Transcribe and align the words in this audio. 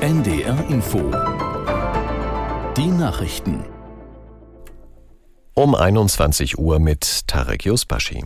NDR 0.00 0.64
Info 0.70 1.10
Die 2.76 2.86
Nachrichten 2.86 3.64
um 5.54 5.74
21 5.74 6.58
Uhr 6.58 6.78
mit 6.78 7.26
Tarek 7.26 7.66
Yusbashi. 7.66 8.24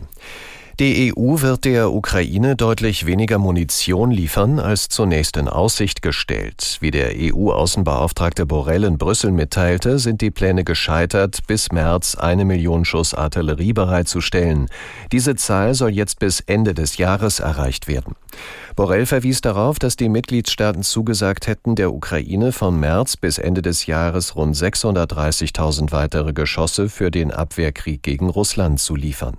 Die 0.80 1.14
EU 1.16 1.40
wird 1.40 1.66
der 1.66 1.92
Ukraine 1.92 2.56
deutlich 2.56 3.06
weniger 3.06 3.38
Munition 3.38 4.10
liefern 4.10 4.58
als 4.58 4.88
zunächst 4.88 5.36
in 5.36 5.46
Aussicht 5.46 6.02
gestellt. 6.02 6.78
Wie 6.80 6.90
der 6.90 7.12
EU-Außenbeauftragte 7.14 8.44
Borrell 8.44 8.82
in 8.82 8.98
Brüssel 8.98 9.30
mitteilte, 9.30 10.00
sind 10.00 10.20
die 10.20 10.32
Pläne 10.32 10.64
gescheitert, 10.64 11.46
bis 11.46 11.70
März 11.70 12.16
eine 12.16 12.44
Million 12.44 12.84
Schuss 12.84 13.14
Artillerie 13.14 13.72
bereitzustellen. 13.72 14.66
Diese 15.12 15.36
Zahl 15.36 15.74
soll 15.74 15.90
jetzt 15.90 16.18
bis 16.18 16.40
Ende 16.40 16.74
des 16.74 16.96
Jahres 16.96 17.38
erreicht 17.38 17.86
werden. 17.86 18.16
Borrell 18.74 19.06
verwies 19.06 19.42
darauf, 19.42 19.78
dass 19.78 19.94
die 19.94 20.08
Mitgliedstaaten 20.08 20.82
zugesagt 20.82 21.46
hätten, 21.46 21.76
der 21.76 21.94
Ukraine 21.94 22.50
von 22.50 22.80
März 22.80 23.16
bis 23.16 23.38
Ende 23.38 23.62
des 23.62 23.86
Jahres 23.86 24.34
rund 24.34 24.56
630.000 24.56 25.92
weitere 25.92 26.32
Geschosse 26.32 26.88
für 26.88 27.12
den 27.12 27.30
Abwehrkrieg 27.30 28.02
gegen 28.02 28.28
Russland 28.28 28.80
zu 28.80 28.96
liefern. 28.96 29.36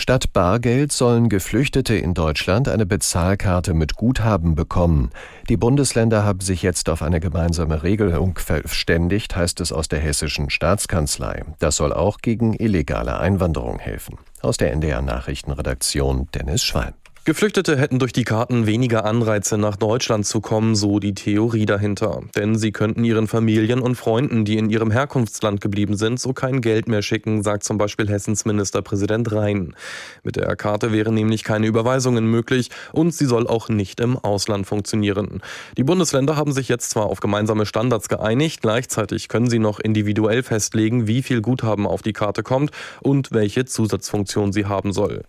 Statt 0.00 0.32
Bargeld 0.32 0.92
sollen 0.92 1.28
Geflüchtete 1.28 1.96
in 1.96 2.14
Deutschland 2.14 2.68
eine 2.68 2.86
Bezahlkarte 2.86 3.74
mit 3.74 3.96
Guthaben 3.96 4.54
bekommen. 4.54 5.10
Die 5.48 5.56
Bundesländer 5.56 6.24
haben 6.24 6.38
sich 6.38 6.62
jetzt 6.62 6.88
auf 6.88 7.02
eine 7.02 7.18
gemeinsame 7.18 7.82
Regelung 7.82 8.38
verständigt, 8.38 9.34
heißt 9.34 9.60
es 9.60 9.72
aus 9.72 9.88
der 9.88 9.98
hessischen 9.98 10.50
Staatskanzlei. 10.50 11.42
Das 11.58 11.74
soll 11.74 11.92
auch 11.92 12.18
gegen 12.18 12.54
illegale 12.54 13.18
Einwanderung 13.18 13.80
helfen. 13.80 14.18
Aus 14.40 14.56
der 14.56 14.72
NDR 14.72 15.02
Nachrichtenredaktion 15.02 16.28
Dennis 16.32 16.62
Schwalm. 16.62 16.94
Geflüchtete 17.28 17.76
hätten 17.76 17.98
durch 17.98 18.14
die 18.14 18.24
Karten 18.24 18.66
weniger 18.66 19.04
Anreize, 19.04 19.58
nach 19.58 19.76
Deutschland 19.76 20.24
zu 20.24 20.40
kommen, 20.40 20.74
so 20.74 20.98
die 20.98 21.12
Theorie 21.12 21.66
dahinter. 21.66 22.22
Denn 22.34 22.56
sie 22.56 22.72
könnten 22.72 23.04
ihren 23.04 23.28
Familien 23.28 23.80
und 23.80 23.96
Freunden, 23.96 24.46
die 24.46 24.56
in 24.56 24.70
ihrem 24.70 24.90
Herkunftsland 24.90 25.60
geblieben 25.60 25.98
sind, 25.98 26.18
so 26.18 26.32
kein 26.32 26.62
Geld 26.62 26.88
mehr 26.88 27.02
schicken, 27.02 27.42
sagt 27.42 27.64
zum 27.64 27.76
Beispiel 27.76 28.08
Hessens 28.08 28.46
Ministerpräsident 28.46 29.30
Rhein. 29.30 29.76
Mit 30.22 30.36
der 30.36 30.56
Karte 30.56 30.90
wären 30.90 31.12
nämlich 31.12 31.44
keine 31.44 31.66
Überweisungen 31.66 32.24
möglich 32.24 32.70
und 32.92 33.12
sie 33.12 33.26
soll 33.26 33.46
auch 33.46 33.68
nicht 33.68 34.00
im 34.00 34.16
Ausland 34.16 34.66
funktionieren. 34.66 35.42
Die 35.76 35.84
Bundesländer 35.84 36.34
haben 36.34 36.52
sich 36.52 36.70
jetzt 36.70 36.88
zwar 36.88 37.08
auf 37.08 37.20
gemeinsame 37.20 37.66
Standards 37.66 38.08
geeinigt, 38.08 38.62
gleichzeitig 38.62 39.28
können 39.28 39.50
sie 39.50 39.58
noch 39.58 39.80
individuell 39.80 40.42
festlegen, 40.42 41.06
wie 41.06 41.22
viel 41.22 41.42
Guthaben 41.42 41.86
auf 41.86 42.00
die 42.00 42.14
Karte 42.14 42.42
kommt 42.42 42.70
und 43.02 43.32
welche 43.32 43.66
Zusatzfunktion 43.66 44.50
sie 44.50 44.64
haben 44.64 44.94
soll. 44.94 45.24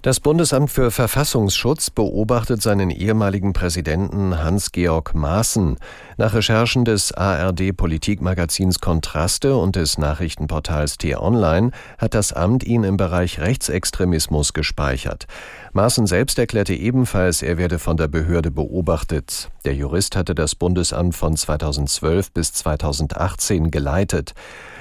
Das 0.00 0.20
Bundesamt 0.20 0.70
für 0.70 0.92
Verfassungsschutz 0.92 1.90
beobachtet 1.90 2.62
seinen 2.62 2.90
ehemaligen 2.90 3.52
Präsidenten 3.52 4.40
Hans-Georg 4.40 5.12
Maaßen. 5.12 5.76
Nach 6.16 6.34
Recherchen 6.34 6.84
des 6.84 7.10
ARD-Politikmagazins 7.10 8.78
Kontraste 8.78 9.56
und 9.56 9.74
des 9.74 9.98
Nachrichtenportals 9.98 10.98
T-Online 10.98 11.72
hat 11.98 12.14
das 12.14 12.32
Amt 12.32 12.62
ihn 12.62 12.84
im 12.84 12.96
Bereich 12.96 13.40
Rechtsextremismus 13.40 14.52
gespeichert. 14.52 15.26
Maaßen 15.72 16.06
selbst 16.06 16.38
erklärte 16.38 16.74
ebenfalls, 16.74 17.42
er 17.42 17.58
werde 17.58 17.80
von 17.80 17.96
der 17.96 18.06
Behörde 18.06 18.52
beobachtet. 18.52 19.50
Der 19.64 19.74
Jurist 19.74 20.14
hatte 20.14 20.36
das 20.36 20.54
Bundesamt 20.54 21.16
von 21.16 21.36
2012 21.36 22.30
bis 22.30 22.52
2018 22.52 23.72
geleitet. 23.72 24.34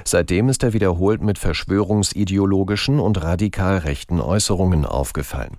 Seitdem 0.08 0.48
ist 0.48 0.64
er 0.64 0.72
wiederholt 0.72 1.22
mit 1.22 1.38
verschwörungsideologischen 1.38 3.02
und 3.02 3.22
radikal 3.22 3.80
rechten 3.80 4.22
Äußerungen 4.22 4.86
aufgefallen. 4.86 5.58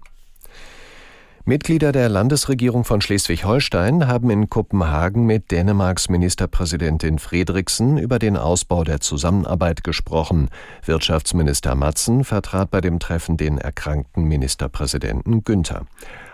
Mitglieder 1.44 1.92
der 1.92 2.08
Landesregierung 2.08 2.84
von 2.84 3.02
Schleswig-Holstein 3.02 4.06
haben 4.06 4.30
in 4.30 4.48
Kopenhagen 4.48 5.26
mit 5.26 5.50
Dänemarks 5.50 6.08
Ministerpräsidentin 6.08 7.18
Fredriksen 7.18 7.98
über 7.98 8.18
den 8.18 8.38
Ausbau 8.38 8.84
der 8.84 9.00
Zusammenarbeit 9.00 9.84
gesprochen. 9.84 10.48
Wirtschaftsminister 10.82 11.74
Matzen 11.74 12.24
vertrat 12.24 12.70
bei 12.70 12.80
dem 12.80 12.98
Treffen 13.00 13.36
den 13.36 13.58
erkrankten 13.58 14.24
Ministerpräsidenten 14.24 15.44
Günther. 15.44 15.84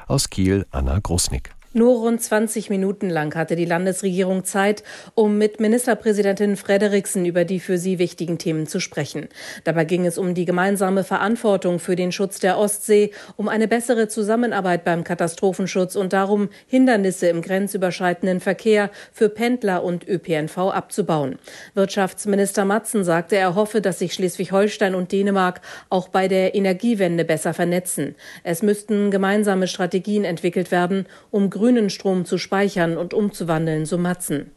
Aus 0.07 0.31
Kiel 0.31 0.67
Anna 0.71 1.01
Grusnick. 1.01 1.51
Nur 1.77 1.97
rund 1.99 2.23
20 2.23 2.71
Minuten 2.71 3.11
lang 3.11 3.35
hatte 3.35 3.57
die 3.57 3.65
Landesregierung 3.65 4.45
Zeit, 4.45 4.85
um 5.17 5.39
mit 5.39 5.59
Ministerpräsidentin 5.59 6.57
Frederiksen 6.57 7.27
über 7.27 7.45
die 7.45 7.59
für 7.59 7.79
sie 7.79 7.99
wichtigen 7.99 8.39
Themen 8.39 8.69
zu 8.69 8.79
sprechen. 8.79 9.27
Dabei 9.65 9.85
ging 9.85 10.07
es 10.07 10.17
um 10.17 10.35
die 10.35 10.45
gemeinsame 10.45 11.03
Verantwortung 11.03 11.81
für 11.81 11.97
den 11.97 12.13
Schutz 12.13 12.39
der 12.39 12.59
Ostsee, 12.59 13.11
um 13.37 13.49
eine 13.49 13.67
bessere 13.67 14.07
Zusammenarbeit 14.07 14.85
beim 14.85 15.03
Katastrophenschutz 15.03 15.97
und 15.97 16.13
darum, 16.13 16.49
Hindernisse 16.69 17.27
im 17.27 17.43
grenzüberschreitenden 17.43 18.39
Verkehr 18.39 18.89
für 19.13 19.29
Pendler 19.29 19.83
und 19.83 20.07
ÖPNV 20.07 20.57
abzubauen. 20.57 21.41
Wirtschaftsminister 21.75 22.65
Matzen 22.65 23.03
sagte, 23.03 23.35
er 23.35 23.57
hoffe, 23.57 23.81
dass 23.81 23.99
sich 23.99 24.15
Schleswig-Holstein 24.15 24.95
und 24.95 25.11
Dänemark 25.11 25.61
auch 25.91 26.07
bei 26.07 26.29
der 26.29 26.55
Energiewende 26.55 27.25
besser 27.25 27.53
vernetzen. 27.53 28.15
Es 28.45 28.63
müssten 28.63 29.11
gemeinsame 29.11 29.67
Strategien 29.67 30.23
entwickelt 30.23 30.71
werden, 30.71 31.07
um 31.33 31.51
grünen 31.65 31.89
Strom 31.89 32.27
zu 32.27 32.37
speichern 32.37 32.99
und 32.99 33.15
umzuwandeln, 33.15 33.87
so 33.87 33.97
Matzen. 33.97 34.51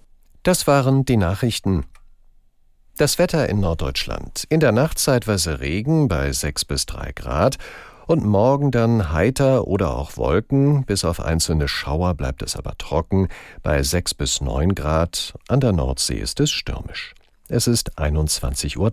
Das 0.44 0.68
waren 0.68 1.06
die 1.06 1.16
Nachrichten. 1.16 1.86
Das 2.98 3.18
Wetter 3.18 3.48
in 3.48 3.62
Norddeutschland. 3.62 4.44
In 4.50 4.60
der 4.60 4.74
Nacht 4.74 5.00
zeitweise 5.00 5.62
Regen 5.62 6.10
bei 6.10 6.34
6 6.34 6.66
bis 6.66 6.86
3 6.86 7.14
Grad 7.14 7.60
und 8.08 8.26
morgen 8.26 8.72
dann 8.72 9.14
heiter 9.14 9.68
oder 9.68 9.96
auch 9.96 10.18
Wolken. 10.18 10.84
Bis 10.84 11.06
auf 11.06 11.22
einzelne 11.22 11.70
Schauer 11.70 12.14
bleibt 12.14 12.42
es 12.42 12.58
aber 12.58 12.78
trocken 12.78 13.30
bei 13.64 13.82
6 13.82 14.14
bis 14.16 14.42
9 14.42 14.76
Grad. 14.76 15.34
An 15.48 15.62
der 15.62 15.72
Nordsee 15.72 16.20
ist 16.20 16.42
es 16.42 16.52
stürmisch. 16.52 17.14
Es 17.48 17.68
ist 17.68 17.98
21.03 17.98 18.76
Uhr. 18.80 18.92